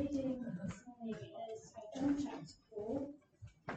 [0.00, 1.14] reading this morning
[1.52, 3.08] is John chapter 4,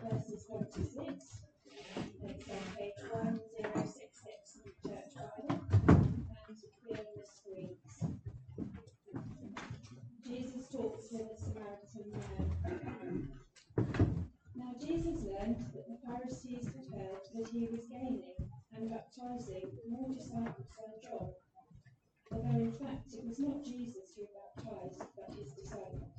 [0.08, 0.96] verses 1 to 6.
[0.96, 5.60] It's on page 1066 in the Church Bible,
[5.90, 6.58] and
[6.88, 7.96] here this reads
[10.24, 13.28] Jesus talks with a Samaritan man.
[14.56, 18.40] Now Jesus learned that the Pharisees had heard that he was gaining
[18.74, 21.34] and baptizing more disciples than John,
[22.32, 26.14] although in fact it was not Jesus who baptized, but his disciples.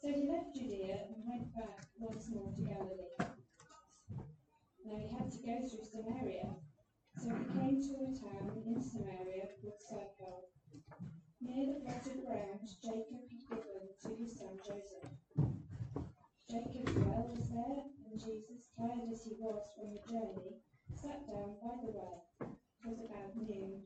[0.00, 3.14] So he left Judea and back once more to Galilee.
[4.84, 6.50] Now he had to go through Samaria,
[7.22, 10.50] so he came to a town in Samaria called Sychar.
[11.40, 15.10] Near the plot of ground Jacob had given to his son Joseph.
[16.50, 20.58] Jacob's well was there, and Jesus, tired as he was from the journey,
[21.00, 22.26] sat down by the well.
[22.42, 23.82] It was about noon.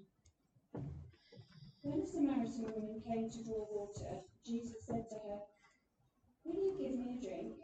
[1.82, 5.40] When a Samaritan woman came to draw water, Jesus said to her,
[6.44, 7.54] Will you give me a drink?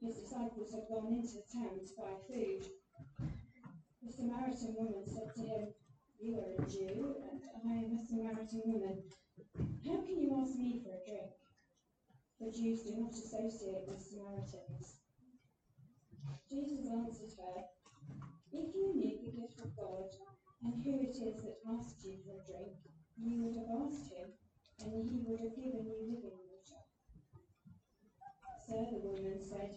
[0.00, 2.64] His disciples had gone into the town to buy food.
[4.00, 5.68] The Samaritan woman said to him,
[6.18, 9.02] You are a Jew, and I am a Samaritan woman.
[9.84, 11.36] How can you ask me for a drink?
[12.40, 15.04] The Jews do not associate with Samaritans.
[16.48, 17.60] Jesus answered her,
[18.52, 20.08] If you knew the gift of God
[20.64, 22.72] and who it is that asked you for a drink,
[23.20, 24.32] you would have asked him,
[24.80, 26.80] and he would have given you living water.
[28.64, 29.76] Sir, the woman said,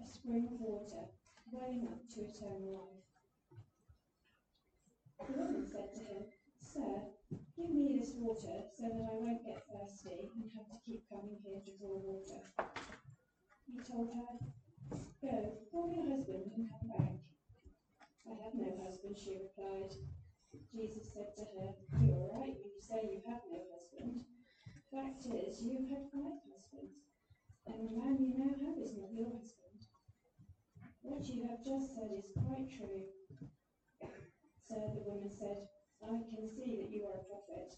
[0.00, 1.04] a spring of water,
[1.52, 3.04] welling up to eternal life.
[5.28, 6.22] The woman said to him,
[6.56, 7.12] Sir,
[7.52, 11.36] give me this water so that I won't get thirsty and have to keep coming
[11.44, 12.40] here to draw water.
[13.68, 14.40] He told her,
[15.20, 17.20] Go, call your husband and come back.
[18.24, 19.92] I have no husband, she replied.
[20.72, 24.24] Jesus said to her, You are right when you say you have no husband.
[24.88, 27.04] Fact is, you have had five husbands,
[27.66, 29.69] and the man you now have is not your husband.
[31.02, 33.08] What you have just said is quite true.
[34.68, 35.68] Sir, the woman said,
[36.04, 37.72] I can see that you are a prophet.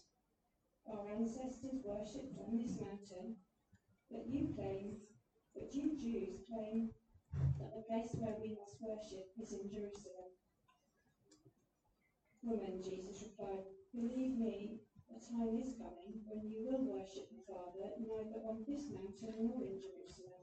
[0.91, 3.39] Our ancestors worshipped on this mountain,
[4.11, 4.99] but you claim,
[5.55, 6.91] but you Jews claim
[7.59, 10.35] that the place where we must worship is in Jerusalem.
[12.43, 13.63] Woman, Jesus replied,
[13.95, 18.91] Believe me, a time is coming when you will worship the Father neither on this
[18.91, 20.42] mountain nor in Jerusalem.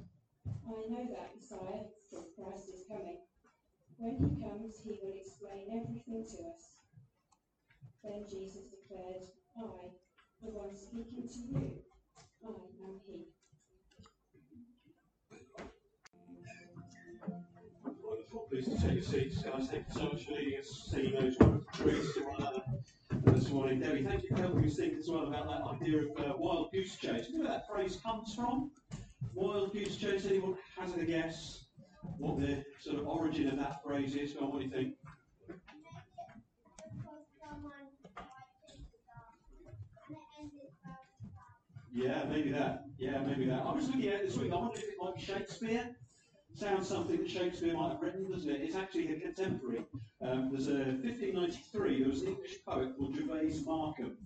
[0.67, 3.19] I know that Messiah, for Christ is coming.
[3.97, 6.63] When he comes, he will explain everything to us.
[8.03, 9.23] Then Jesus declared,
[9.57, 9.93] I,
[10.41, 11.71] the one speaking to you,
[12.43, 13.27] I am he.
[18.03, 18.47] Wonderful.
[18.49, 19.69] Please to take your seats, guys.
[19.69, 21.37] Thank you so much for leading us, singing those
[21.73, 22.63] truths to one another
[23.25, 23.79] this morning.
[23.79, 26.71] Debbie, thank you for helping us think as well about that idea of uh, wild
[26.71, 27.27] goose chase.
[27.29, 28.71] You know where that phrase comes from?
[29.33, 30.25] Wild goose chase.
[30.25, 31.65] Anyone hazard a guess
[32.17, 34.35] what the sort of origin of that phrase is?
[34.37, 34.95] On, what do you think?
[41.93, 42.85] Yeah, maybe that.
[42.97, 43.63] Yeah, maybe that.
[43.65, 44.51] I was looking at it this week.
[44.53, 45.95] I wonder if it might be Shakespeare.
[46.53, 48.61] Sounds something that Shakespeare might have written, doesn't it?
[48.61, 49.85] It's actually a contemporary.
[50.21, 51.99] Um, there's a 1593.
[51.99, 54.17] There was an English poet called Gervase Markham,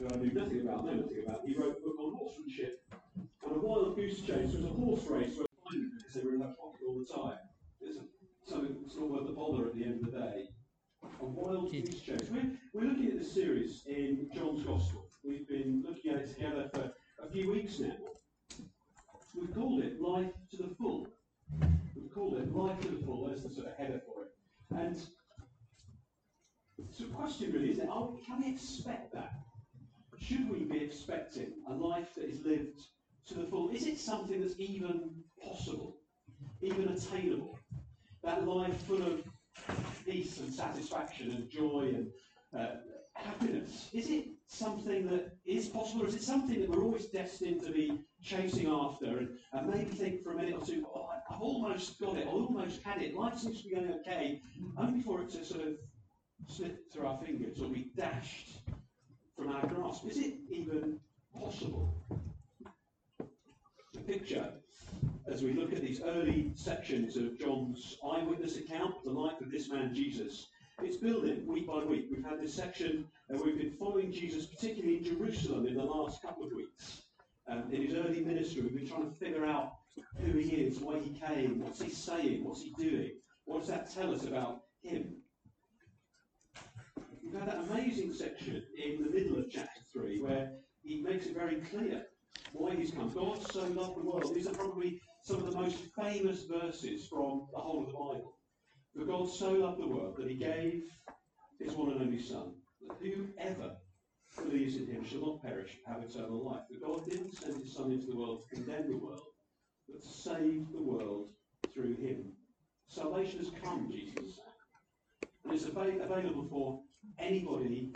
[0.00, 1.40] who I knew nothing about, know nothing about.
[1.46, 2.82] He wrote a book on horsemanship.
[3.16, 6.58] And a wild goose chase was a horse race where because they were in that
[6.58, 7.38] pocket all the time.
[7.80, 8.02] It's a,
[8.48, 10.48] something that's not worth the bother at the end of the day.
[11.20, 12.28] A wild goose chase.
[12.30, 15.08] We're, we're looking at this series in John's Gospel.
[15.24, 16.92] We've been looking at it together for
[17.22, 17.96] a few weeks now.
[19.34, 21.06] We've called it Life to the Full.
[21.94, 23.26] We've called it Life to the Full.
[23.26, 24.30] There's the sort of header for it.
[24.82, 24.98] And
[26.90, 29.32] so the question really is, are, can we expect that?
[30.20, 32.80] Should we be expecting a life that is lived
[33.28, 33.70] to the full?
[33.70, 35.10] Is it something that's even
[35.42, 35.98] possible,
[36.62, 37.58] even attainable?
[38.22, 39.24] That life full of
[40.04, 42.08] peace and satisfaction and joy and
[42.58, 42.76] uh,
[43.14, 43.88] happiness?
[43.92, 47.72] Is it something that is possible, or is it something that we're always destined to
[47.72, 52.00] be chasing after and, and maybe think for a minute or two, oh, I've almost
[52.00, 54.40] got it, I almost had it, life seems to be going okay,
[54.78, 55.74] only for it to sort of
[56.48, 58.58] slip through our fingers or be dashed
[59.36, 60.06] from our grasp?
[60.08, 60.98] Is it even
[61.38, 61.94] possible?
[63.92, 64.52] The picture,
[65.30, 69.70] as we look at these early sections of John's eyewitness account, the life of this
[69.70, 70.46] man Jesus,
[70.82, 72.06] it's building week by week.
[72.10, 76.22] We've had this section and we've been following Jesus, particularly in Jerusalem, in the last
[76.22, 77.02] couple of weeks.
[77.48, 79.72] Um, in his early ministry, we've been trying to figure out
[80.18, 83.12] who he is, why he came, what's he saying, what's he doing,
[83.44, 85.14] what does that tell us about him?
[87.26, 90.52] We've had that amazing section in the middle of chapter 3 where
[90.82, 92.04] he makes it very clear
[92.52, 93.12] why he's come.
[93.12, 94.32] God so loved the world.
[94.32, 98.38] These are probably some of the most famous verses from the whole of the Bible.
[98.96, 100.84] For God so loved the world that he gave
[101.58, 102.54] his one and only Son,
[102.86, 103.74] that whoever
[104.36, 106.62] believes in him shall not perish but have eternal life.
[106.70, 109.26] For God didn't send his Son into the world to condemn the world,
[109.88, 111.30] but to save the world
[111.74, 112.32] through him.
[112.86, 115.28] Salvation has come, Jesus said.
[115.44, 116.82] And it's available for
[117.18, 117.92] anybody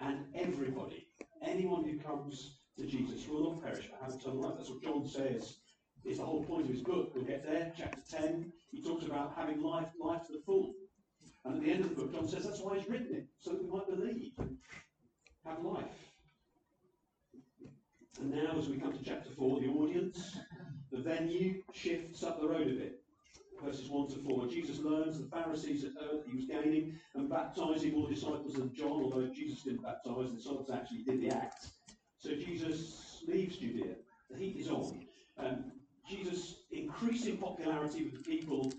[0.00, 1.08] and everybody.
[1.42, 4.54] Anyone who comes to Jesus will not perish but have eternal life.
[4.56, 5.56] That's what John says
[6.04, 7.12] is the whole point of his book.
[7.14, 7.72] We'll get there.
[7.76, 10.74] Chapter 10, he talks about having life, life to the full.
[11.44, 13.50] And at the end of the book, John says that's why he's written it, so
[13.50, 14.56] that we might believe and
[15.46, 15.84] have life.
[18.20, 20.36] And now, as we come to chapter 4, the audience,
[20.92, 23.03] the venue shifts up the road a bit.
[23.64, 24.46] Verses 1 to 4.
[24.48, 28.74] Jesus learns the Pharisees had heard that he was gaining and baptizing more disciples than
[28.74, 31.68] John, although Jesus didn't baptize, the disciples actually did the act.
[32.18, 33.94] So Jesus leaves Judea.
[34.30, 35.06] The heat is on.
[35.38, 35.72] Um,
[36.08, 38.72] Jesus' increasing popularity with the people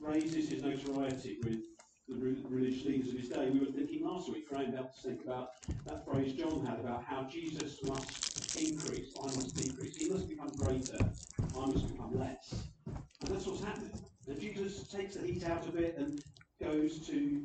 [0.00, 1.60] raises his notoriety with
[2.08, 2.14] the
[2.48, 3.50] religious leaders of his day.
[3.50, 5.50] We were thinking last week, Graham helped us think about
[5.86, 9.96] that phrase John had about how Jesus must increase, I must decrease.
[9.96, 12.54] He must become greater, I must become less.
[12.86, 13.92] And that's what's happening.
[14.26, 16.22] And Jesus takes the heat out of it and
[16.62, 17.42] goes to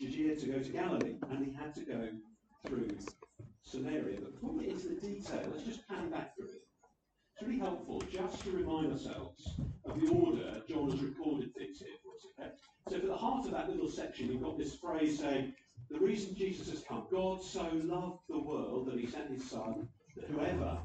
[0.00, 2.08] Judea to go to Galilee, and he had to go
[2.66, 2.96] through
[3.62, 4.18] Samaria.
[4.22, 6.62] But before get into the detail, let's just pan back through it.
[7.34, 9.46] It's really helpful just to remind ourselves
[9.84, 12.56] of the order John has recorded things here for us, okay?
[12.88, 15.52] So for the heart of that little section, we've got this phrase saying,
[15.90, 19.86] the reason Jesus has come, God so loved the world that he sent his son,
[20.16, 20.78] that whoever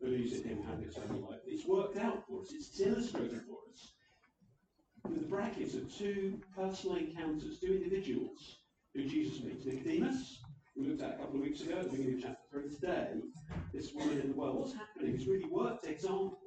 [0.00, 1.40] believes in him has eternal life.
[1.46, 3.92] It's worked out for us, it's illustrated for us.
[5.04, 8.58] With the brackets of two personal encounters, two individuals
[8.94, 9.66] who Jesus meets.
[9.66, 10.38] Nicodemus,
[10.76, 12.68] we looked at a couple of weeks ago at the beginning of chapter 3.
[12.70, 13.08] Today,
[13.72, 14.54] this woman in the well.
[14.54, 16.38] What's happening It's really worked examples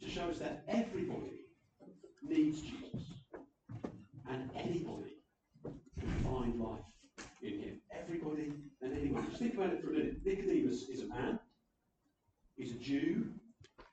[0.00, 1.40] to show us that everybody
[2.22, 3.00] needs Jesus.
[4.28, 5.18] And anybody
[6.00, 6.80] can find life
[7.42, 7.80] in him.
[7.92, 9.26] Everybody and anyone.
[9.28, 10.16] Just think about it for a minute.
[10.24, 11.38] Nicodemus is a man.
[12.56, 13.26] He's a Jew.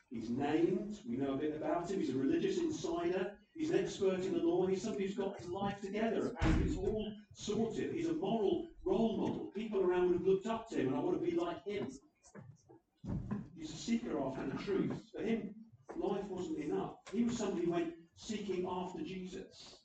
[0.09, 0.97] He's named.
[1.07, 1.99] We know a bit about him.
[1.99, 3.33] He's a religious insider.
[3.53, 4.65] He's an expert in the law.
[4.65, 6.27] He's somebody who's got his life together.
[6.27, 7.93] Apparently, it's all sorted.
[7.93, 9.51] He's a moral role model.
[9.55, 11.87] People around would have looked up to him, and I want to be like him.
[13.55, 14.93] He's a seeker after the truth.
[15.13, 15.53] For him,
[15.95, 16.95] life wasn't enough.
[17.13, 19.75] He was somebody who went seeking after Jesus.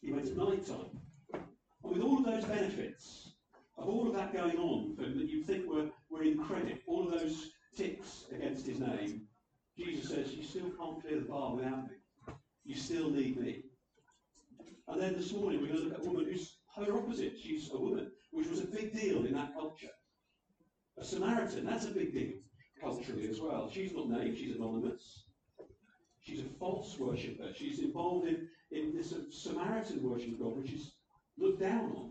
[0.00, 1.00] He went at night time.
[1.32, 3.32] And with all of those benefits,
[3.78, 7.18] of all of that going on that you think were, were in credit, all of
[7.18, 9.22] those ticks against his name,
[9.76, 11.96] Jesus says, You still can't clear the bar without me.
[12.64, 13.64] You still need me.
[14.88, 17.38] And then this morning we're going to look at a woman who's her opposite.
[17.38, 19.90] She's a woman, which was a big deal in that culture.
[20.98, 22.32] A Samaritan, that's a big deal
[22.80, 23.70] culturally as well.
[23.70, 25.24] She's not named, she's anonymous.
[26.20, 27.48] She's a false worshipper.
[27.54, 30.92] She's involved in, in this Samaritan worship of God, which is
[31.36, 32.10] looked down on.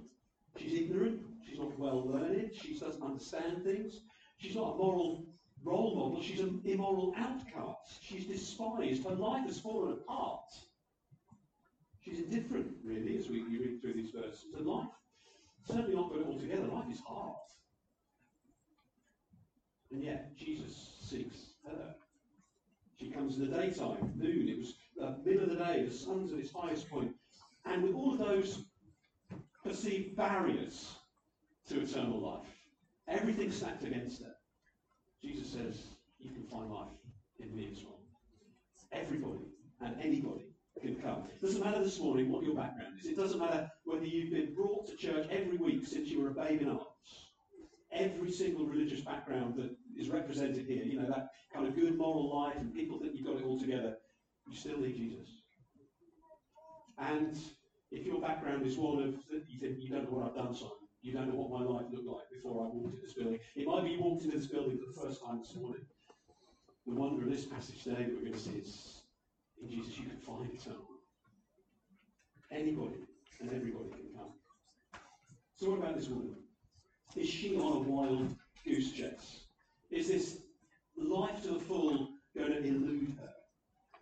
[0.57, 4.01] She's ignorant, she's not well learned, she doesn't understand things.
[4.37, 5.25] She's not a moral
[5.67, 8.01] role model, she's an immoral outcast.
[8.01, 9.03] She's despised.
[9.03, 10.49] Her life has fallen apart.
[12.01, 14.45] She's indifferent, really, as we read through these verses.
[14.57, 14.87] And life,
[15.67, 16.67] certainly not got it all together.
[16.67, 17.35] Life is hard.
[19.91, 21.95] And yet, Jesus seeks her.
[22.99, 24.49] She comes in the daytime, noon.
[24.49, 25.85] It was the middle of the day.
[25.85, 27.11] The sun's at its highest point.
[27.65, 28.63] And with all of those
[29.63, 30.95] perceived barriers
[31.69, 32.47] to eternal life,
[33.07, 34.33] everything stacked against her,
[35.23, 35.83] Jesus says,
[36.19, 36.87] You can find life
[37.39, 37.99] in me as well.
[38.91, 39.45] Everybody
[39.81, 40.45] and anybody
[40.81, 41.23] can come.
[41.33, 43.07] It doesn't matter this morning what your background is.
[43.07, 46.33] It doesn't matter whether you've been brought to church every week since you were a
[46.33, 46.83] babe in arms.
[47.91, 52.43] every single religious background that is represented here, you know, that kind of good moral
[52.43, 53.95] life and people think you've got it all together,
[54.47, 55.29] you still need Jesus.
[56.99, 57.37] And
[57.91, 59.15] if your background is one of,
[59.47, 61.85] you think, you don't know what I've done, Simon, you don't know what my life
[61.91, 63.39] looked like before I walked into this building.
[63.55, 65.81] It might be you walked into this building for the first time this morning.
[66.85, 69.01] The wonder of this passage today that we're going to see is
[69.61, 70.87] in Jesus you can find eternal.
[72.51, 73.03] Anybody
[73.39, 74.33] and everybody can come.
[75.55, 76.35] So what about this woman?
[77.15, 78.35] Is she on a wild
[78.65, 79.41] goose chase?
[79.89, 80.39] Is this
[80.97, 83.33] life to the full going to elude her?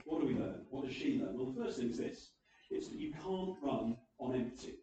[0.06, 0.62] What do we learn?
[0.70, 1.38] What does she learn?
[1.38, 2.30] Well, the first thing is this.
[2.70, 4.76] It's that you can't run on empty.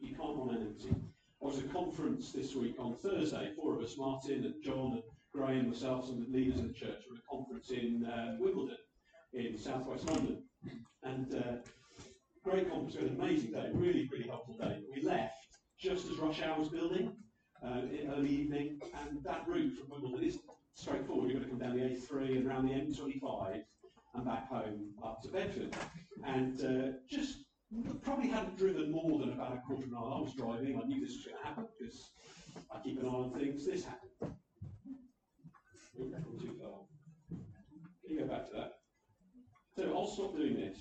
[0.00, 0.94] You can't run on empty.
[1.42, 3.52] I was at a conference this week on Thursday.
[3.56, 5.02] Four of us, Martin and John and
[5.32, 8.36] Graham, myself, some of the leaders of the church, were at a conference in uh,
[8.38, 8.76] Wimbledon
[9.32, 10.42] in southwest London.
[11.02, 11.56] And uh,
[12.44, 14.80] great conference, an amazing day, really, really helpful day.
[14.94, 15.36] We left
[15.80, 17.12] just as rush hour was building,
[17.64, 20.38] uh, in early evening, and that route from Wimbledon is
[20.74, 21.30] straightforward.
[21.30, 23.62] You're going to come down the A3 and around the M25
[24.14, 25.74] and back home up to Bedford.
[26.24, 27.44] And uh, just
[28.02, 30.14] probably hadn't driven more than about a quarter of an hour.
[30.16, 32.10] I was driving, I knew this was going to happen because
[32.72, 33.66] I keep an eye on things.
[33.66, 34.12] This happened.
[36.40, 36.86] Too far.
[37.30, 38.72] Can you go back to that?
[39.76, 40.78] So I'll stop doing this.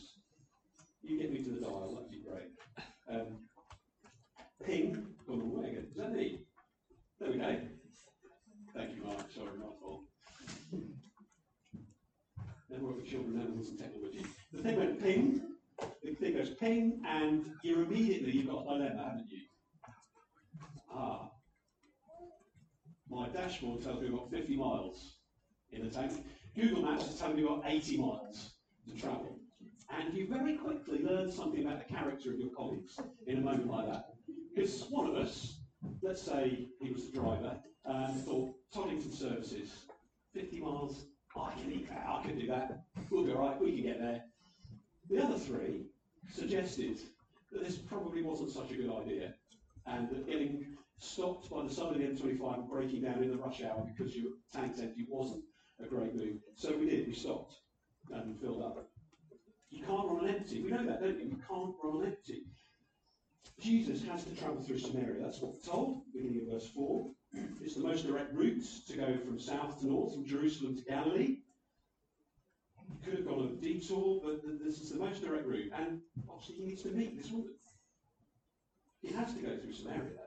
[1.02, 2.52] You get me to the dial, that'd be great.
[3.10, 3.40] Um,
[4.64, 5.88] ping, gone the way again.
[5.90, 6.46] Is that me?
[7.20, 7.58] There we go.
[8.76, 9.32] Thank you, Mark.
[9.34, 10.04] Sorry, my fault.
[12.70, 14.26] Never work with children, animals, and technology.
[14.54, 15.42] The thing went ping,
[16.04, 19.42] the thing goes ping, and you're immediately, you've got a dilemma, haven't you?
[20.94, 21.30] Ah.
[23.10, 25.18] My dashboard tells me I've got 50 miles
[25.72, 26.26] in the tank.
[26.56, 28.52] Google Maps is telling me I've got 80 miles
[28.88, 29.40] to travel.
[29.90, 33.68] And you very quickly learn something about the character of your colleagues in a moment
[33.68, 34.06] like that.
[34.54, 35.60] Because one of us,
[36.02, 39.86] let's say he was the driver, um, thought, Toddington Services,
[40.34, 41.06] 50 miles,
[41.36, 44.24] I can eat that, I can do that, we'll be alright, we can get there.
[45.10, 45.86] The other three
[46.34, 46.98] suggested
[47.52, 49.34] that this probably wasn't such a good idea,
[49.86, 50.66] and that getting
[51.00, 54.16] stopped by the side of the M25 and breaking down in the rush hour because
[54.16, 55.44] your tank's empty wasn't
[55.82, 56.38] a great move.
[56.56, 57.56] So we did, we stopped
[58.12, 58.90] and filled up.
[59.70, 60.62] You can't run on empty.
[60.62, 61.26] We know that, don't you?
[61.26, 62.44] You can't run on empty.
[63.60, 65.22] Jesus has to travel through Samaria.
[65.22, 67.08] That's what we're told, beginning of verse 4.
[67.62, 71.40] It's the most direct route to go from south to north, from Jerusalem to Galilee.
[73.04, 75.72] Could have gone a detour, but this is the most direct route.
[75.74, 77.56] And obviously, he needs to meet this woman.
[79.02, 80.24] He has to go through Samaria that day.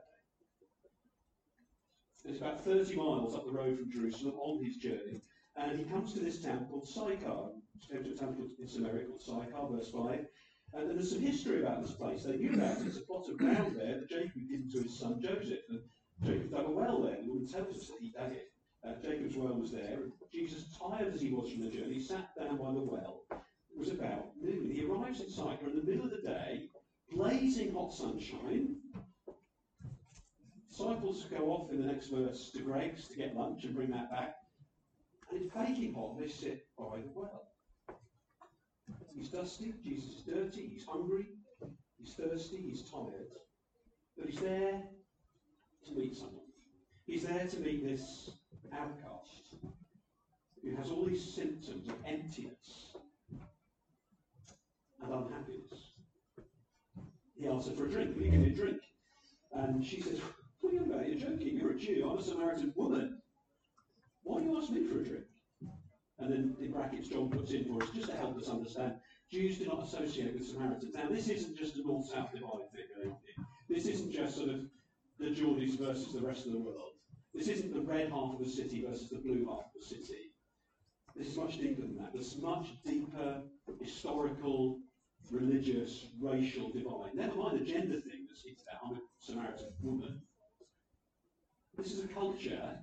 [2.25, 5.23] It's about 30 miles up the road from Jerusalem on his journey.
[5.57, 7.51] And he comes to this town called Sychar.
[7.81, 10.27] He to a town called, in Samaria called Sychar, verse 5.
[10.73, 12.23] And there's some history about this place.
[12.25, 12.85] They knew about it.
[12.85, 15.59] There's a plot of ground there that Jacob given to his son Joseph.
[15.69, 15.81] And
[16.25, 17.17] Jacob dug a well there.
[17.23, 18.53] The woman tells us that he dug it.
[18.87, 19.99] Uh, Jacob's well was there.
[20.33, 23.23] Jesus, tired as he was from the journey, sat down by the well.
[23.31, 24.71] It was about noon.
[24.71, 26.71] He arrives at Sychar in the middle of the day,
[27.13, 28.77] blazing hot sunshine.
[30.69, 34.11] Disciples go off in the next verse to Greggs to get lunch and bring that
[34.11, 34.37] back.
[35.31, 36.19] And it's baking hot.
[36.19, 37.49] They sit by the well.
[39.15, 41.27] He's dusty, Jesus is dirty, he's hungry,
[41.99, 43.29] he's thirsty, he's tired.
[44.17, 44.83] But he's there
[45.87, 46.47] to meet someone.
[47.05, 48.31] He's there to meet this
[48.73, 49.55] outcast
[50.63, 52.95] who has all these symptoms of emptiness
[55.03, 55.93] and unhappiness.
[57.35, 58.17] He asks her for a drink.
[58.17, 58.81] Will you give me a drink?
[59.55, 60.21] And she says,
[60.61, 61.09] What are you about?
[61.09, 61.59] You're joking.
[61.59, 62.09] You're a Jew.
[62.11, 63.21] I'm a Samaritan woman.
[64.23, 65.25] Why do you ask me for a drink?
[66.19, 68.95] And then in brackets, John puts in for us, just to help us understand,
[69.33, 70.95] Jews do not associate with Samaritans.
[70.95, 73.17] Now, this isn't just a north-south divide thing.
[73.71, 74.61] This isn't just sort of
[75.19, 76.90] the Geordies versus the rest of the world.
[77.35, 80.33] This isn't the red half of the city versus the blue half of the city.
[81.17, 82.13] This is much deeper than that.
[82.13, 83.43] There's much deeper
[83.81, 84.79] historical,
[85.31, 87.15] religious, racial divide.
[87.15, 88.91] Never mind the gender thing that's hit out.
[88.91, 90.21] I'm a Samaritan woman.
[91.77, 92.79] This is a culture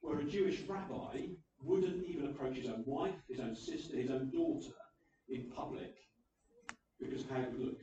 [0.00, 1.26] where a Jewish rabbi
[1.62, 4.74] wouldn't even approach his own wife, his own sister, his own daughter
[5.28, 5.94] in public
[7.00, 7.80] because of how it would look.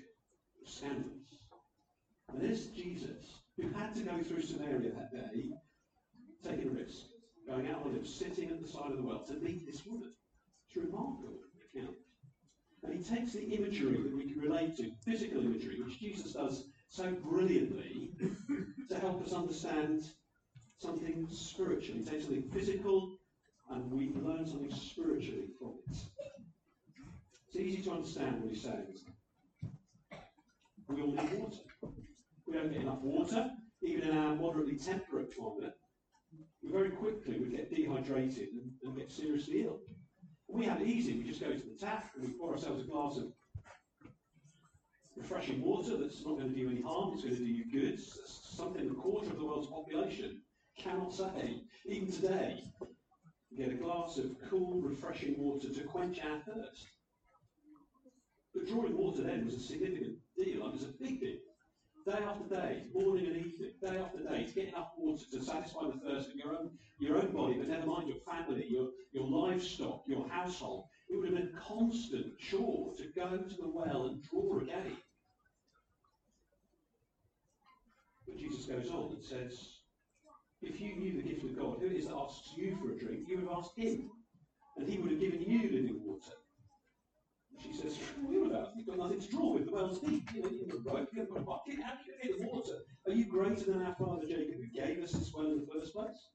[0.66, 1.12] Scandalous.
[2.30, 5.52] And there's Jesus, who had to go through Samaria that day,
[6.46, 7.06] taking a risk,
[7.48, 10.12] going out on a sitting at the side of the well to meet this woman.
[10.68, 11.40] It's a remarkable
[11.74, 11.96] account.
[12.84, 16.66] And he takes the imagery that we can relate to, physical imagery, which Jesus does
[16.88, 18.12] so brilliantly,
[18.90, 20.04] to help us understand
[20.78, 21.96] something spiritual.
[21.96, 23.18] He takes something physical
[23.72, 25.98] and we learn something spiritually from it.
[27.48, 29.00] It's easy to understand what he's saying.
[30.88, 31.58] We all need water.
[32.46, 33.50] We don't get enough water,
[33.82, 35.74] even in our moderately temperate climate.
[36.72, 39.80] Very quickly would get dehydrated and, and get seriously ill.
[40.48, 41.18] We have it easy.
[41.18, 43.32] We just go to the tap and we pour ourselves a glass of
[45.16, 47.66] refreshing water that's not going to do you any harm, it's going to do you
[47.72, 48.00] good.
[48.00, 50.42] Something a quarter of the world's population
[50.78, 51.62] cannot say.
[51.86, 52.64] Even today,
[53.58, 56.88] get a glass of cool, refreshing water to quench our thirst.
[58.54, 60.66] But drawing water then was a significant deal.
[60.66, 61.38] It was a big deal.
[62.06, 65.88] Day after day, morning and evening, day after day, to get enough water to satisfy
[65.88, 66.70] the thirst of your own,
[67.00, 70.86] your own body, but never mind your family, your, your livestock, your household.
[71.10, 74.98] It would have been a constant chore to go to the well and draw again.
[78.28, 79.68] But Jesus goes on and says,
[80.62, 83.00] if you knew the gift of God, who it is that asks you for a
[83.00, 84.12] drink, you would have asked him,
[84.78, 86.34] and he would have given you living water.
[87.66, 87.98] She says,
[88.30, 88.72] you about?
[88.76, 89.66] You've got nothing to draw with.
[89.66, 90.30] The well's deep.
[90.34, 91.82] You know, you've got a you've got a bucket.
[91.82, 92.76] How do you get the water?
[93.08, 95.94] Are you greater than our father Jacob who gave us this well in the first
[95.94, 96.30] place?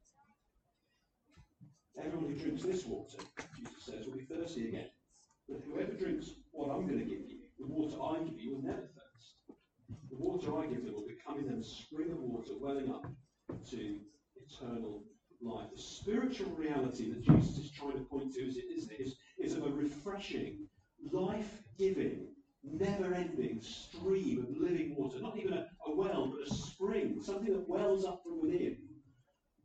[1.98, 3.18] Everyone who drinks this water,
[3.58, 4.88] Jesus says, will be thirsty again.
[5.48, 8.62] But whoever drinks what I'm going to give you, the water I give you, will
[8.62, 9.58] never thirst.
[10.10, 13.06] The water I give them will become in them a spring of water welling up
[13.70, 13.98] to
[14.36, 15.02] eternal
[15.42, 15.68] life.
[15.74, 19.66] The spiritual reality that Jesus is trying to point to is, is, is, is of
[19.66, 20.68] a refreshing,
[21.12, 22.26] life giving,
[22.62, 25.20] never ending stream of living water.
[25.20, 28.76] Not even a, a well, but a spring, something that wells up from within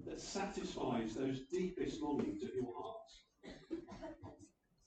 [0.06, 3.56] that satisfies those deepest longings of your heart.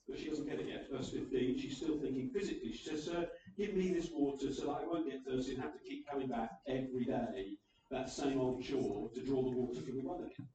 [0.09, 0.87] But she doesn't get it yet.
[0.90, 2.73] Verse 15, she's still thinking physically.
[2.73, 3.28] She says, Sir,
[3.59, 6.28] give me this water so that I won't get thirsty and have to keep coming
[6.28, 7.57] back every day,
[7.90, 10.49] that same old chore, to draw the water from the well again.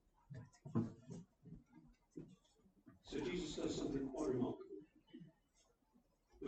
[3.03, 4.62] So Jesus does something quite remarkable.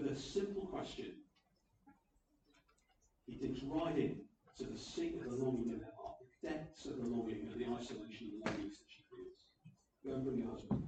[0.05, 1.13] With a simple question,
[3.25, 4.17] he digs right in
[4.59, 7.59] to the seat of the longing in her heart, the depths of the longing and
[7.59, 9.47] the isolation of the longings that she feels.
[10.05, 10.83] Go and bring your husband.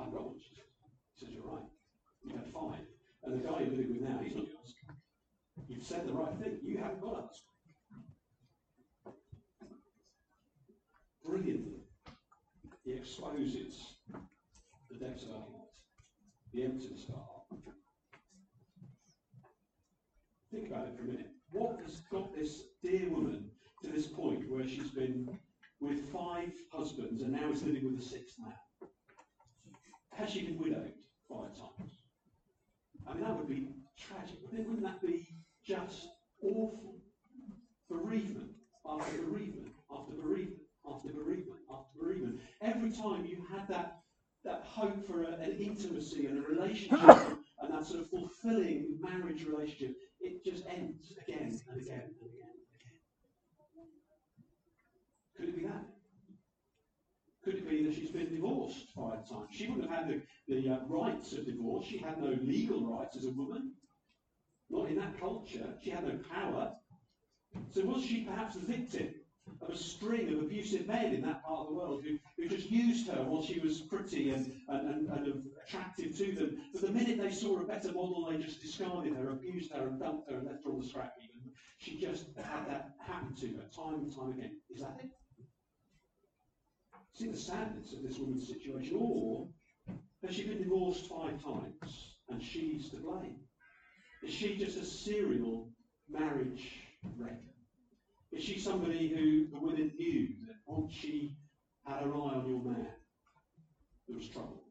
[0.00, 0.54] I've got she
[1.20, 1.34] says.
[1.34, 1.68] You're right.
[2.24, 2.86] You had five.
[3.24, 4.74] And the guy you're living with now, he's not yours.
[5.68, 6.58] You've said the right thing.
[6.62, 7.42] You haven't got husband.
[11.22, 11.84] Brilliantly,
[12.82, 13.96] he exposes
[14.88, 15.55] the depths of our
[16.64, 16.82] of.
[20.50, 21.30] Think about it for a minute.
[21.52, 23.50] What has got this dear woman
[23.82, 25.38] to this point where she's been
[25.80, 28.54] with five husbands and now is living with a sixth man?
[30.14, 30.92] Has she been widowed
[31.28, 31.92] five times?
[33.06, 34.38] I mean, that would be tragic.
[34.50, 35.26] Wouldn't that be
[35.64, 36.08] just
[36.42, 37.02] awful?
[37.88, 38.50] Bereavement
[38.84, 42.40] after bereavement after bereavement after bereavement after bereavement.
[42.62, 44.00] Every time you had that,
[44.44, 46.42] that hope for a, an intimacy and a
[46.82, 52.30] relationship and that sort of fulfilling marriage relationship, it just ends again and again and
[52.30, 53.00] again and again.
[55.36, 55.84] Could it be that?
[57.44, 59.48] Could it be that she's been divorced five times?
[59.52, 61.86] She wouldn't have had the, the uh, rights of divorce.
[61.86, 63.72] She had no legal rights as a woman.
[64.68, 65.74] Not in that culture.
[65.82, 66.72] She had no power.
[67.72, 69.14] So was she perhaps the victim
[69.62, 72.68] of a string of abusive men in that part of the world who, who just
[72.68, 76.56] used her while she was pretty and, and, and, and attractive to them.
[76.72, 80.00] But the minute they saw a better model, they just discarded her, abused her, and
[80.00, 81.30] dumped her and left her on the scrap heap.
[81.42, 84.56] And she just had that happen to her time and time again.
[84.70, 85.10] Is that it?
[87.12, 88.96] See the sadness of this woman's situation.
[88.98, 89.48] Or
[90.24, 93.36] has she been divorced five times and she's to blame?
[94.22, 95.70] Is she just a serial
[96.08, 96.70] marriage
[97.16, 97.36] wrecker?
[98.32, 101.36] Is she somebody who the women knew that once she
[101.86, 102.88] had her eye on your man,
[104.08, 104.65] there was trouble?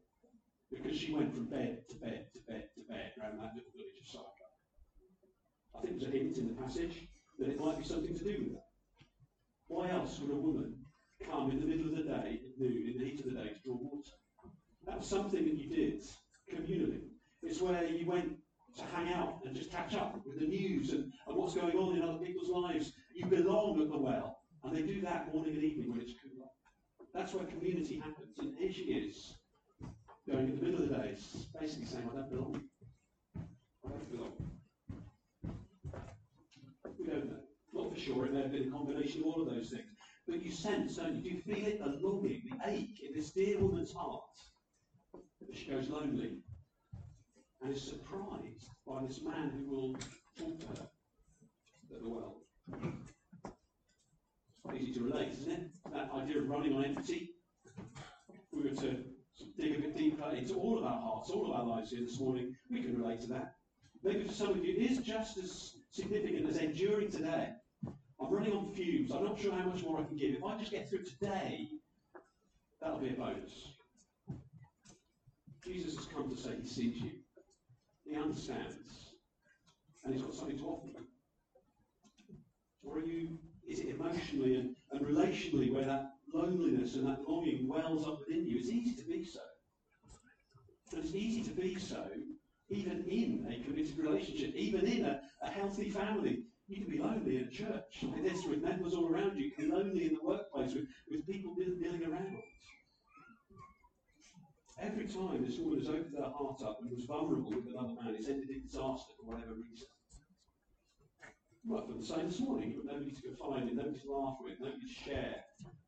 [0.70, 4.00] Because she went from bed to bed to bed to bed around that little village
[4.00, 4.50] of Sychar.
[5.76, 8.44] I think there's a hint in the passage that it might be something to do
[8.44, 8.66] with that.
[9.68, 10.74] Why else would a woman
[11.28, 13.48] come in the middle of the day, at noon, in the heat of the day,
[13.48, 14.10] to draw water?
[14.86, 16.02] That was something that you did
[16.52, 17.02] communally.
[17.42, 18.36] It's where you went
[18.76, 21.96] to hang out and just catch up with the news and, and what's going on
[21.96, 22.92] in other people's lives.
[23.14, 24.38] You belong at the well.
[24.64, 26.50] And they do that morning and evening when it's cool.
[27.14, 28.36] That's where community happens.
[28.38, 29.34] And here she is,
[30.28, 31.14] going in the middle of the day,
[31.60, 32.62] basically saying, I don't belong.
[33.36, 34.32] I don't belong.
[36.98, 37.36] We don't know.
[37.72, 38.26] Not for sure.
[38.26, 39.84] It may have been a combination of all of those things.
[40.26, 41.22] But you sense, don't you?
[41.22, 41.78] Do you feel it?
[41.78, 44.22] The longing, the ache in this dear woman's heart.
[45.52, 46.42] She goes lonely
[47.62, 49.92] and is surprised by this man who will
[50.38, 50.88] talk to her
[51.94, 52.42] at the well.
[52.72, 53.52] It's
[54.64, 55.70] quite easy to relate, isn't it?
[55.92, 57.30] That idea of running on empty.
[58.52, 59.04] We were to
[60.12, 62.96] a into all of our hearts, all of our lives here this morning, we can
[63.00, 63.54] relate to that.
[64.02, 67.50] Maybe for some of you, it is just as significant as enduring today.
[68.20, 69.10] I'm running on fumes.
[69.10, 70.34] I'm not sure how much more I can give.
[70.34, 71.68] If I just get through today,
[72.80, 73.68] that'll be a bonus.
[75.64, 77.10] Jesus has come to say he sees you.
[78.04, 79.14] He understands.
[80.04, 81.04] And he's got something to offer you.
[82.84, 83.38] Or are you,
[83.68, 88.46] is it emotionally and, and relationally where that loneliness and that longing wells up within
[88.46, 88.58] you?
[88.58, 89.40] It's easy to be so.
[90.92, 92.06] It's easy to be so
[92.68, 96.42] even in a committed relationship, even in a, a healthy family.
[96.68, 99.44] You can be lonely in church with this, with members all around you.
[99.44, 102.38] You can be lonely in the workplace with, with people milling around.
[104.80, 108.16] Every time this woman has opened her heart up and was vulnerable with another man,
[108.18, 109.86] it's ended in disaster for whatever reason.
[111.68, 112.72] Right, but the same this morning.
[112.72, 115.36] You've got nobody to confide in, nobody to laugh with, nobody to share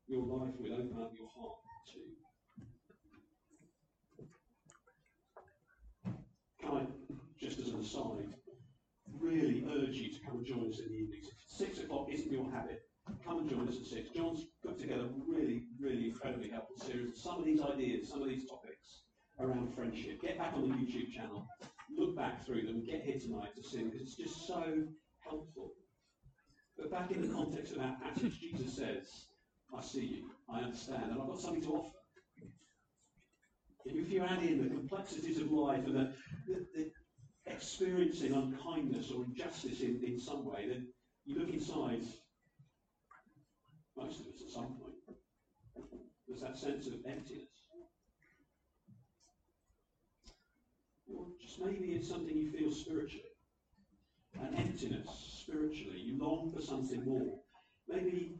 [0.07, 1.57] your life with, open up your heart
[1.93, 1.99] to.
[6.61, 6.85] Can I,
[7.89, 8.33] aside,
[9.19, 11.27] really urge you to come and join us in the evenings.
[11.47, 12.81] Six o'clock isn't your habit.
[13.25, 14.09] Come and join us at six.
[14.15, 18.29] John's put together a really, really incredibly helpful series some of these ideas, some of
[18.29, 19.01] these topics
[19.39, 20.21] around friendship.
[20.21, 21.47] Get back on the YouTube channel,
[21.97, 24.83] look back through them, get here tonight to see because it's just so
[25.21, 25.71] helpful.
[26.77, 29.07] But back in the context of our passage, Jesus says,
[29.75, 31.95] I see you, I understand, and I've got something to offer.
[33.85, 36.13] If you add in the complexities of life and the,
[36.47, 36.91] the, the
[37.49, 40.87] experiencing unkindness or injustice in, in some way, then
[41.25, 42.01] you look inside,
[43.97, 45.17] most of us at some point,
[46.27, 47.47] there's that sense of emptiness.
[51.11, 53.23] Or just maybe it's something you feel spiritually.
[54.39, 55.07] An emptiness
[55.43, 55.99] spiritually.
[55.99, 57.39] You long for something more.
[57.87, 58.35] Maybe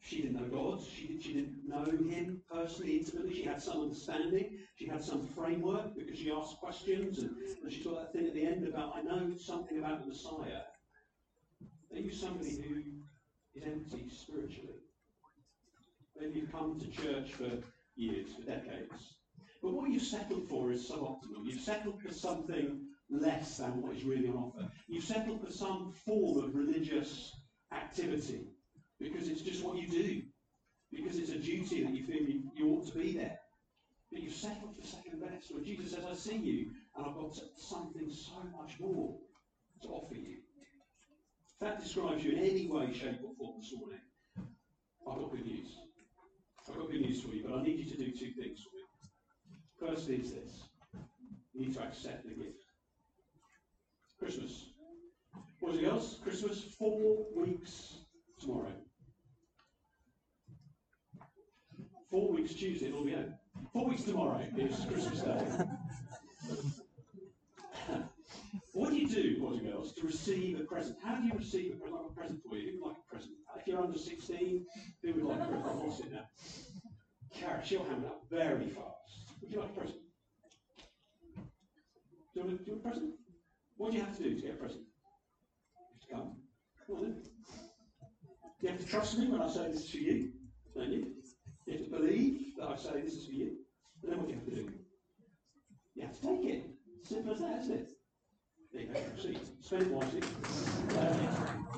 [0.00, 0.84] she didn't know God.
[0.84, 3.34] She, she didn't know Him personally, intimately.
[3.34, 4.58] She had some understanding.
[4.94, 8.46] Had some framework because she asked questions and, and she got that thing at the
[8.46, 10.62] end about, I know something about the Messiah.
[11.92, 14.78] Are you somebody who is empty spiritually?
[16.16, 17.50] Maybe you've come to church for
[17.96, 19.16] years, for decades.
[19.60, 21.42] But what you've settled for is suboptimal.
[21.42, 24.70] You've settled for something less than what is really on offer.
[24.86, 27.32] You've settled for some form of religious
[27.72, 28.46] activity
[29.00, 30.22] because it's just what you do,
[30.92, 33.40] because it's a duty that you feel you, you ought to be there.
[34.14, 35.52] But you've settled for second best.
[35.52, 39.18] When Jesus says, I see you, and I've got something so much more
[39.82, 40.36] to offer you.
[41.52, 43.98] If that describes you in any way, shape, or form this morning,
[44.38, 45.66] I've got good news.
[46.68, 48.76] I've got good news for you, but I need you to do two things for
[48.76, 49.90] me.
[49.90, 50.62] Firstly is this.
[51.52, 52.62] You need to accept the gift.
[54.20, 54.66] Christmas.
[55.60, 57.94] And girls, Christmas, four weeks
[58.40, 58.72] tomorrow.
[62.10, 63.34] Four weeks Tuesday, it'll be over.
[63.74, 65.44] Four weeks tomorrow is Christmas Day.
[68.72, 70.96] what do you do, boys and girls, to receive a present?
[71.02, 72.00] How do you receive a present?
[72.00, 72.70] Like a present for you.
[72.70, 73.32] Who would like a present?
[73.56, 74.64] If you're under 16,
[75.02, 75.64] who would like a present?
[75.66, 76.24] I'll sit now.
[77.34, 79.34] Kara, she'll hand it up very fast.
[79.42, 79.98] Would you like a present?
[81.36, 81.42] Do
[82.36, 83.14] you, want a, do you want a present?
[83.76, 84.84] What do you have to do to get a present?
[85.74, 86.36] You have to come.
[86.86, 87.22] Come on then.
[88.60, 90.30] You have to trust me when I say this is for you,
[90.76, 91.06] don't you?
[91.66, 93.63] You have to believe that I say this is for you.
[94.06, 94.72] Then what do you have to do?
[95.94, 96.70] You have to take it.
[97.04, 97.88] Simple as that, isn't it?
[98.72, 100.22] There you go, see, spend wisely.
[100.98, 101.68] Um,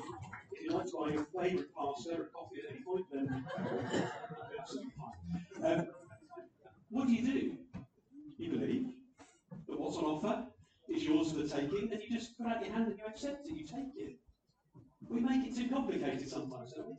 [0.51, 3.45] if you like buy your favourite pasta or coffee at any point, then
[4.59, 5.79] absolutely fine.
[5.79, 5.87] Um,
[6.89, 7.57] what do you do?
[8.37, 8.85] You believe
[9.67, 10.47] that what's on offer
[10.87, 13.45] is yours for the taking, and you just put out your hand and you accept
[13.47, 14.17] it, you take it.
[15.09, 16.95] We make it too complicated sometimes, don't we?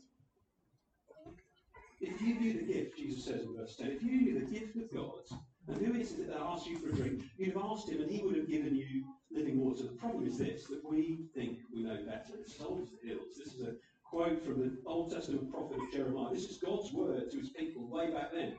[2.01, 4.77] If you knew the gift, Jesus says in verse 10, if you knew the gift
[4.77, 7.89] of God, and who is it that asks you for a drink, you'd have asked
[7.89, 9.83] him and he would have given you living water.
[9.83, 12.39] The problem is this, that we think we know better.
[12.41, 13.37] It's old the hills.
[13.37, 16.33] This is a quote from the Old Testament prophet Jeremiah.
[16.33, 18.55] This is God's word to his people way back then.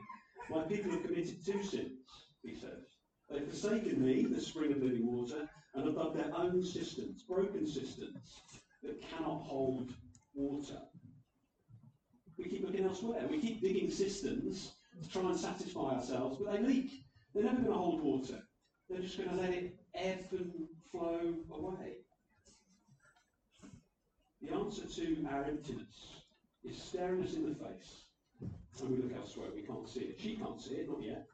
[0.48, 2.04] My people have committed two sins,
[2.42, 2.84] he says.
[3.30, 7.66] They've forsaken me, the spring of living water, and have dug their own cisterns, broken
[7.66, 8.40] cisterns,
[8.82, 9.92] that cannot hold
[10.34, 10.80] water.
[12.42, 13.26] We keep looking elsewhere.
[13.30, 14.72] We keep digging cisterns
[15.02, 17.04] to try and satisfy ourselves, but they leak.
[17.34, 18.42] They're never going to hold water.
[18.88, 21.98] They're just going to let it ebb and flow away.
[24.40, 26.22] The answer to our emptiness
[26.64, 28.04] is staring us in the face,
[28.80, 29.48] and we look elsewhere.
[29.54, 30.18] We can't see it.
[30.18, 31.26] She can't see it, not yet.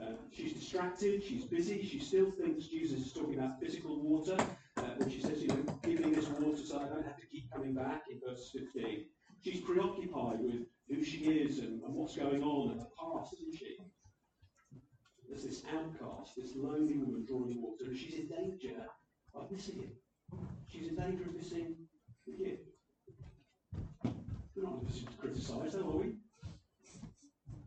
[0.00, 4.36] Uh, she's distracted, she's busy, she still thinks Jesus is talking about physical water
[4.78, 7.26] uh, when she says, you know, give me this water so I don't have to
[7.26, 9.04] keep coming back in verse 15.
[9.42, 13.56] She's preoccupied with who she is and, and what's going on and her past, isn't
[13.56, 13.76] she?
[15.28, 18.84] There's this outcast, this lonely woman drawing water, and she's in danger
[19.34, 20.38] of missing it.
[20.66, 21.76] She's in danger of missing
[22.26, 22.62] the gift.
[24.84, 26.14] position to criticise, though, are we?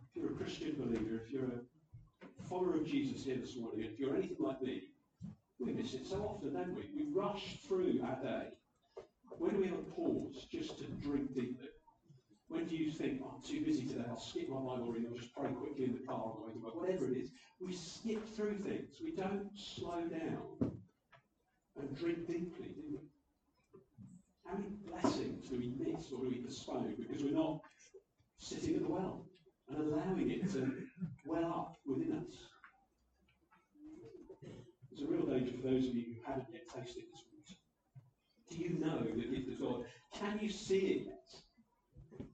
[0.09, 3.97] If you're a Christian believer, if you're a follower of Jesus here this morning, if
[3.99, 4.83] you're anything like me,
[5.59, 6.89] we miss it so often, don't we?
[6.95, 8.49] We rush through our day.
[9.43, 11.67] When do we have a pause just to drink deeply?
[12.47, 15.19] When do you think, oh, I'm too busy today, I'll skip my Bible reading, I'll
[15.19, 17.29] just pray quickly in the car on the way to work, whatever it is.
[17.59, 19.01] We skip through things.
[19.03, 20.71] We don't slow down
[21.77, 22.99] and drink deeply, do we?
[24.45, 27.59] How many blessings do we miss or do we postpone because we're not
[28.39, 29.25] sitting at the well
[29.67, 30.71] and allowing it to
[31.25, 32.33] well up within us?
[34.89, 37.03] There's a real danger for those of you who haven't yet tasted.
[38.53, 39.85] Do you know the gift of God?
[40.13, 42.27] Can you see it yet?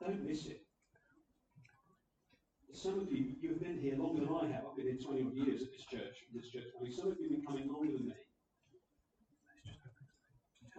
[0.00, 0.62] Don't miss it.
[2.72, 4.64] Some of you, you've been here longer than I have.
[4.68, 6.92] I've been here 20 odd years at this church, this church family.
[6.92, 8.14] Some of you have been coming longer than me.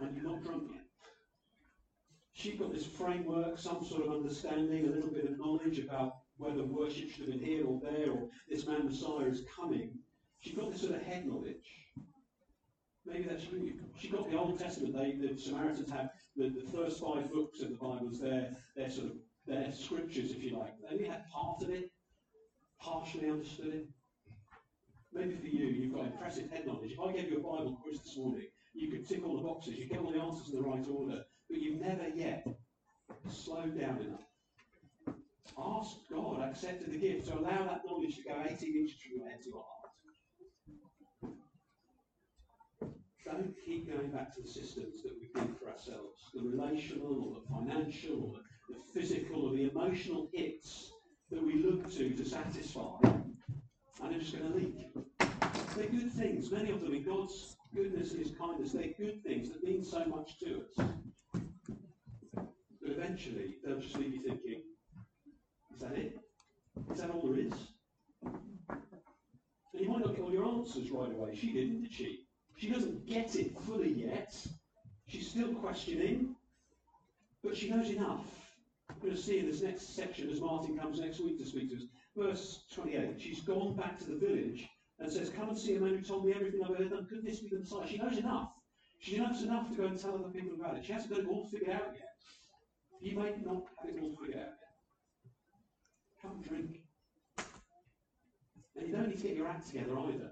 [0.00, 0.84] And you're not drunk yet.
[2.34, 6.64] She's got this framework, some sort of understanding, a little bit of knowledge about whether
[6.64, 9.92] worship should have been here or there, or this man Messiah is coming.
[10.40, 11.83] She's got this sort of head knowledge.
[13.06, 13.74] Maybe that's you.
[13.98, 14.94] She got the Old Testament.
[14.96, 18.90] They, the Samaritans have the, the first five books of the Bible as their, their
[18.90, 19.12] sort of
[19.46, 20.74] their scriptures, if you like.
[20.80, 21.90] They only had part of it,
[22.80, 23.88] partially understood it.
[25.12, 26.92] Maybe for you, you've got impressive head knowledge.
[26.92, 29.78] If I gave you a Bible quiz this morning, you could tick all the boxes,
[29.78, 32.46] you get all the answers in the right order, but you've never yet
[33.30, 35.16] slowed down enough.
[35.56, 39.28] Ask God, accepted the gift, to allow that knowledge to go 18 inches from your
[39.28, 39.73] head to your heart.
[43.24, 47.40] Don't keep going back to the cisterns that we built for ourselves, the relational or
[47.40, 50.92] the financial or the, physical or the emotional hits
[51.30, 54.74] that we look to to satisfy, and they're just going to leak.
[55.74, 59.48] They're good things, many of them in God's goodness and His kindness, they're good things
[59.50, 60.88] that mean so much to us.
[62.34, 64.62] But eventually, they'll just leave you thinking,
[65.74, 66.18] is that it?
[66.92, 67.52] Is that all there is?
[68.22, 71.34] And you might not get all your answers right away.
[71.34, 72.23] She didn't, did she?
[72.56, 74.34] She doesn't get it fully yet.
[75.06, 76.34] She's still questioning,
[77.42, 78.24] but she knows enough.
[79.00, 81.70] We're going to see in this next section as Martin comes next week to speak
[81.70, 81.82] to us.
[82.16, 83.20] Verse 28.
[83.20, 86.24] She's gone back to the village and says, Come and see a man who told
[86.24, 86.92] me everything I've heard.
[86.92, 87.88] And could this be the Messiah?
[87.88, 88.50] She knows enough.
[89.00, 90.84] She knows enough to go and tell other people about it.
[90.84, 92.08] She hasn't got it all figured out yet.
[93.00, 94.58] You may not have it all figured out yet.
[96.22, 96.80] Come drink.
[98.76, 100.30] And you don't need to get your act together either.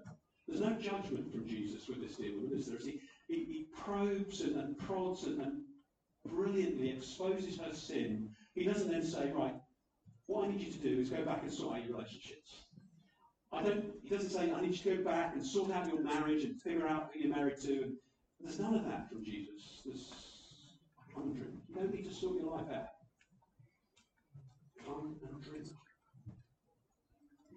[0.52, 2.76] There's no judgment from Jesus with this deal, is there?
[2.78, 5.62] He, he, he probes and, and prods and, and
[6.28, 8.28] brilliantly exposes her sin.
[8.54, 9.54] He doesn't then say, right,
[10.26, 12.66] what I need you to do is go back and sort out your relationships.
[13.50, 16.02] I don't, he doesn't say, I need you to go back and sort out your
[16.02, 17.84] marriage and figure out who you're married to.
[17.84, 17.96] And
[18.42, 19.80] there's none of that from Jesus.
[19.86, 20.12] There's,
[21.16, 21.54] and drink.
[21.70, 22.88] You don't need to sort your life out.
[24.84, 25.64] Come and drink.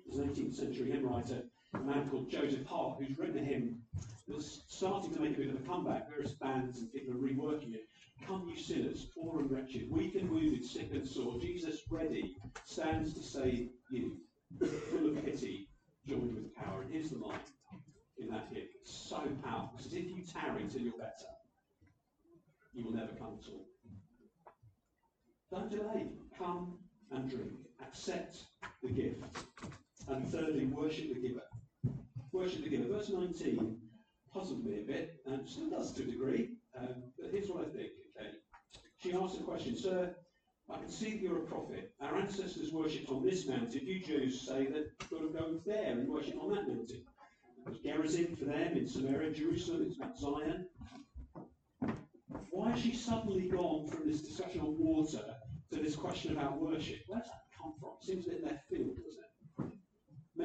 [0.05, 1.43] There's an 18th century hymn writer,
[1.81, 3.81] a man called Joseph Hart, who's written a hymn
[4.27, 6.09] that's starting to make a bit of a comeback.
[6.09, 7.87] Various bands and people are reworking it.
[8.25, 11.39] Come, you sinners, poor and wretched, weak and wounded, sick and sore.
[11.39, 14.17] Jesus, ready, stands to save you,
[14.89, 15.67] full of pity,
[16.07, 16.81] joined with power.
[16.81, 17.39] And here's the line
[18.17, 18.67] in that hymn.
[18.83, 19.73] So powerful.
[19.77, 21.31] Because if you tarry till you're better,
[22.73, 23.67] you will never come at all.
[25.51, 26.07] Don't delay.
[26.37, 26.77] Come
[27.11, 27.51] and drink.
[27.81, 28.37] Accept
[28.81, 29.23] the gift.
[30.07, 31.41] And thirdly, worship the giver.
[32.35, 32.93] Worship the giver.
[32.93, 33.77] Verse 19
[34.33, 36.57] puzzled me a bit, and still does to a degree.
[36.77, 38.29] Um, but here's what I think, okay?
[38.97, 40.13] She asked a question, Sir,
[40.69, 41.93] I can see that you're a prophet.
[42.01, 43.79] Our ancestors worshipped on this mountain.
[43.85, 47.03] You Jews say that you've got to go there and worship on that mountain.
[47.65, 50.67] It was Gerizim for them in Samaria, Jerusalem, it's Zion.
[52.51, 55.23] Why has she suddenly gone from this discussion on water
[55.71, 56.99] to this question about worship?
[57.07, 57.91] Where's that come from?
[58.01, 59.24] Seems a bit left field, doesn't it?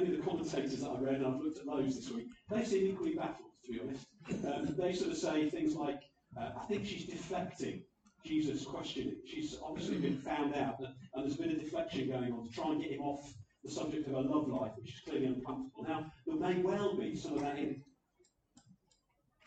[0.00, 2.64] Many of the commentators that I read, and I've looked at those this week, they
[2.64, 4.06] seem equally baffled, to be honest.
[4.46, 6.00] Um, they sort of say things like,
[6.40, 7.82] uh, I think she's deflecting
[8.24, 9.16] Jesus' questioning.
[9.26, 12.70] She's obviously been found out, and, and there's been a deflection going on to try
[12.70, 13.30] and get him off
[13.62, 15.84] the subject of her love life, which is clearly uncomfortable.
[15.86, 17.82] Now, there may well be some of that in.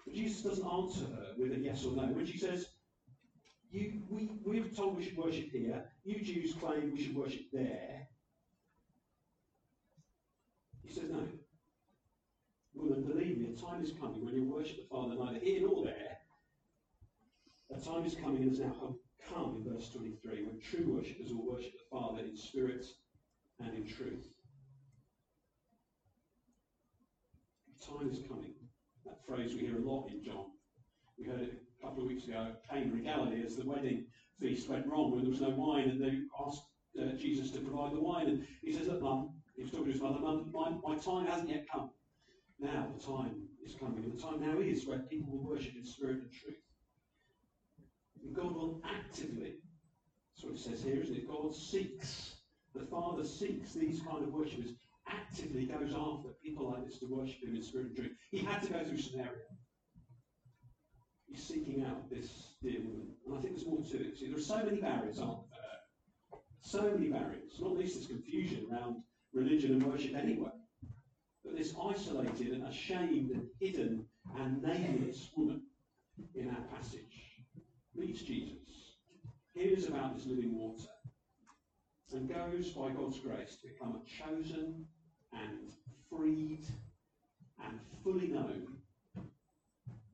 [0.06, 2.04] But Jesus doesn't answer her with a yes or no.
[2.04, 2.68] When she says,
[3.72, 8.08] you, we, we're told we should worship here, you Jews claim we should worship there,
[10.84, 11.26] he says, no.
[12.76, 15.86] Woman, believe me, a time is coming when you'll worship the Father neither here nor
[15.86, 16.18] there.
[17.76, 18.96] A time is coming and has now
[19.30, 22.86] come in verse 23 when true worshippers will worship the Father in spirit
[23.60, 24.28] and in truth.
[27.82, 28.54] Time is coming.
[29.06, 30.46] That phrase we hear a lot in John.
[31.18, 34.06] We heard it a couple of weeks ago at Cana in Galilee as the wedding
[34.40, 36.64] feast went wrong when there was no wine and they asked
[37.02, 38.28] uh, Jesus to provide the wine.
[38.28, 41.50] And he says, Mum, he was talking to his mother, Mum, my, my time hasn't
[41.50, 41.90] yet come.
[42.60, 46.22] Now the time is coming, the time now is where people will worship in spirit
[46.22, 46.56] and truth.
[48.24, 49.56] And God will actively,
[50.36, 51.28] that's what it says here, isn't it?
[51.28, 52.36] God seeks,
[52.74, 54.72] the Father seeks these kind of worshippers,
[55.08, 58.12] actively goes after people like this to worship Him in spirit and truth.
[58.32, 59.32] He had to go through Samaria.
[61.28, 63.08] He's seeking out this dear woman.
[63.26, 64.18] And I think there's more to it.
[64.18, 66.40] See, there are so many barriers, aren't there?
[66.62, 67.60] So many barriers.
[67.60, 68.98] Not least this confusion around
[69.34, 70.52] religion and worship anyway.
[71.54, 74.08] But this isolated and ashamed and hidden
[74.40, 75.62] and nameless woman
[76.34, 77.44] in our passage
[77.94, 78.96] meets Jesus,
[79.54, 80.90] hears about this living water,
[82.12, 84.88] and goes by God's grace to become a chosen
[85.32, 85.70] and
[86.10, 86.66] freed
[87.64, 88.78] and fully known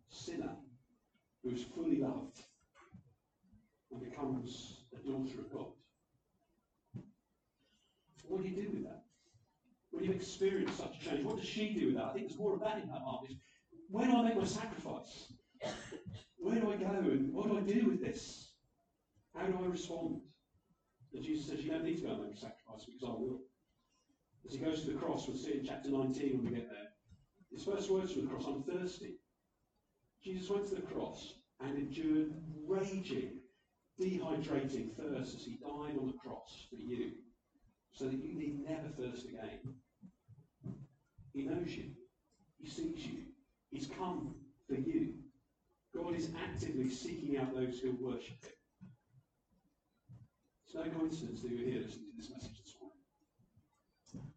[0.10, 0.58] sinner
[1.42, 2.38] who is fully loved
[3.94, 5.72] and becomes a daughter of God.
[8.28, 8.99] What do you do with that?
[10.00, 12.06] When you experience such a change, what does she do with that?
[12.06, 13.28] I think there's more of that in her heart.
[13.90, 15.34] Where do I make my sacrifice?
[16.38, 18.54] Where do I go and what do I do with this?
[19.36, 20.22] How do I respond?
[21.14, 23.42] And Jesus says, You don't need to go and make a sacrifice because I will.
[24.48, 26.88] As he goes to the cross, we'll see in chapter 19 when we get there.
[27.52, 29.18] His first words from the cross, I'm thirsty.
[30.24, 32.32] Jesus went to the cross and endured
[32.66, 33.42] raging,
[34.02, 37.12] dehydrating thirst as he died on the cross for you,
[37.92, 39.60] so that you need never thirst again.
[41.34, 41.92] He knows you.
[42.60, 43.20] He sees you.
[43.72, 44.36] He's come
[44.68, 45.14] for you.
[45.96, 48.52] God is actively seeking out those who worship him.
[50.66, 54.34] It's no coincidence that you're here listening to this message this morning.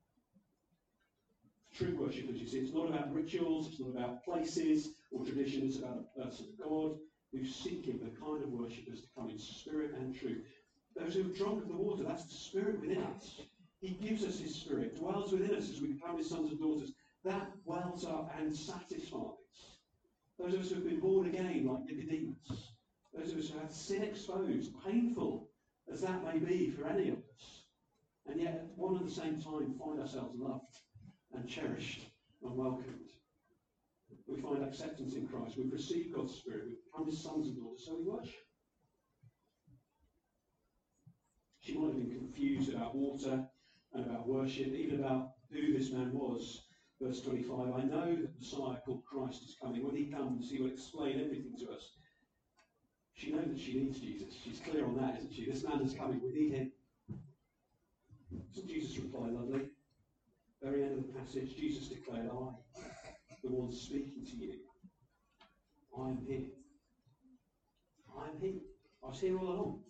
[1.74, 5.62] True worship, as you see, it's not about rituals, it's not about places or tradition,
[5.64, 6.96] it's about a person, of God,
[7.32, 10.44] who's seeking the kind of worshippers to come in spirit and truth.
[10.96, 13.42] Those who have drunk of the water, that's the spirit within us.
[13.82, 16.92] He gives us his spirit, dwells within us as we become his sons and daughters.
[17.24, 19.32] That wells up and satisfies.
[20.38, 22.74] Those of us who have been born again, like Nicodemus.
[23.12, 25.48] Those of us who have sin exposed, painful
[25.92, 27.64] as that may be for any of us.
[28.28, 30.76] And yet, at one and the same time, find ourselves loved
[31.34, 32.06] and cherished
[32.44, 33.10] and welcomed.
[34.28, 35.56] We find acceptance in Christ.
[35.58, 36.66] We've received God's Spirit.
[36.68, 38.46] We've become His sons and daughters, so we worship.
[41.58, 43.48] She might have been confused about water
[43.94, 46.62] and about worship, even about who this man was.
[47.00, 49.84] Verse 25 I know that Messiah called Christ is coming.
[49.84, 51.92] When he comes, he will explain everything to us.
[53.14, 54.34] She knows that she needs Jesus.
[54.42, 55.50] She's clear on that, isn't she?
[55.50, 56.20] This man is coming.
[56.22, 56.72] We need him.
[58.52, 59.68] So Jesus replied, lovely?
[60.62, 62.80] Very end of the passage, Jesus declared, I,
[63.42, 64.54] the one speaking to you,
[65.98, 66.52] I am he.
[68.16, 68.62] I am he.
[69.04, 69.80] I was here all along.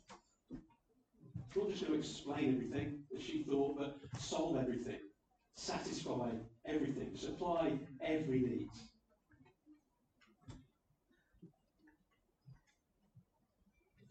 [1.55, 4.99] Not just going to explain everything as she thought, but solve everything,
[5.55, 6.31] satisfy
[6.67, 8.69] everything, supply every need.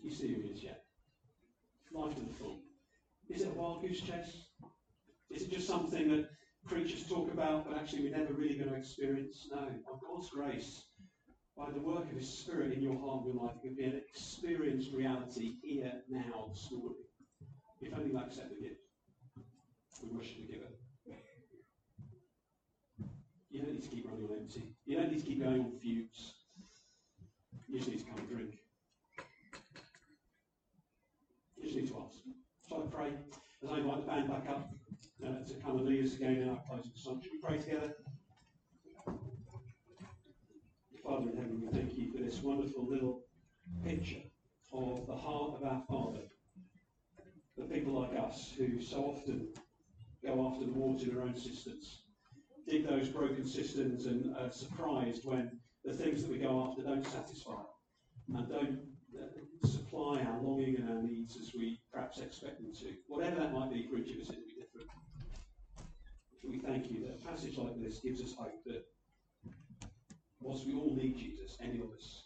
[0.04, 0.84] You see who he is yet?
[1.92, 2.60] Life to the full.
[3.30, 4.46] Is it a wild goose chase?
[5.30, 6.30] Is it just something that
[6.66, 9.48] preachers talk about, but actually we're never really going to experience?
[9.52, 9.60] No.
[9.60, 10.84] By God's grace,
[11.58, 13.86] by the work of His Spirit in your heart and your life, it can be
[13.86, 16.98] an experienced reality here, now, this morning.
[17.82, 18.82] If only you accept the gift.
[20.04, 20.66] We the giver.
[23.50, 24.76] You don't need to keep running on empty.
[24.86, 26.36] You don't need to keep going on fumes.
[27.68, 28.56] You just need to come and drink.
[31.58, 32.18] You just need to ask.
[32.68, 33.12] So I pray
[33.64, 34.74] as I invite the band back up
[35.26, 37.22] uh, to come and lead us again in our closing song.
[37.22, 37.94] Should we pray together?
[41.04, 43.24] Father in heaven, we thank you for this wonderful little
[43.84, 44.22] picture
[44.72, 46.22] of the heart of our Father.
[47.58, 49.48] The people like us who so often
[50.26, 52.04] go after the water in our own cisterns,
[52.68, 55.52] dig those broken cisterns and are surprised when
[55.84, 57.62] the things that we go after don't satisfy
[58.36, 58.80] and don't
[59.20, 62.94] uh, supply our longing and our needs as we perhaps expect them to.
[63.08, 64.90] Whatever that might be for each of us, it'll be different.
[66.48, 68.84] We thank you that a passage like this gives us hope that
[70.40, 72.24] whilst we all need Jesus, any of us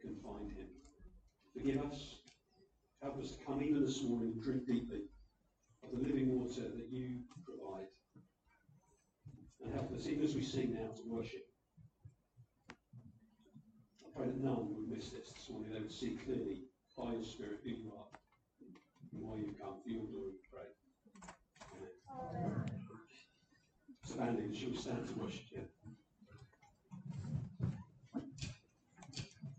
[0.00, 0.66] can find him.
[1.54, 2.27] Forgive us.
[3.02, 5.02] Help us to come even this morning and drink deeply
[5.84, 7.86] of the living water that you provide.
[9.64, 11.42] And help us, even as we sing now, to worship.
[14.04, 15.72] I pray that none would miss this this morning.
[15.72, 16.64] They would see clearly
[16.96, 18.06] by your Spirit who you are
[19.12, 19.80] and why you've come.
[19.82, 20.68] For your glory, we pray.
[21.76, 22.46] Amen.
[22.46, 22.78] Amen.
[24.04, 25.77] So, Andy, shall we stand to worship together?